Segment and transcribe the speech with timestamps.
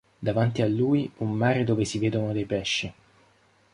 [0.17, 2.91] Davanti a lui un mare dove si vedono dei pesci.